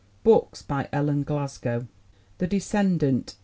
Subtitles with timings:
[0.23, 1.87] BOOKS BY ELLEN GLASGOW
[2.39, 3.37] The Descendant, 1897.